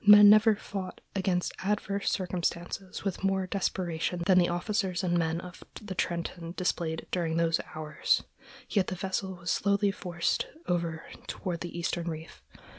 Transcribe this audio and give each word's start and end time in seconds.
Men 0.03 0.31
never 0.31 0.55
fought 0.55 0.99
against 1.15 1.53
adverse 1.63 2.09
circumstances 2.09 3.03
with 3.03 3.23
more 3.23 3.45
desperation 3.45 4.23
than 4.25 4.39
the 4.39 4.49
officers 4.49 5.03
and 5.03 5.15
men 5.15 5.39
of 5.39 5.63
the 5.79 5.93
Trenton 5.93 6.55
displayed 6.57 7.05
during 7.11 7.37
those 7.37 7.61
hours, 7.75 8.23
yet 8.67 8.87
the 8.87 8.95
vessel 8.95 9.35
was 9.35 9.51
slowly 9.51 9.91
forced 9.91 10.47
over 10.65 11.03
toward 11.27 11.59
the 11.61 11.77
eastern 11.77 12.09
reef. 12.09 12.41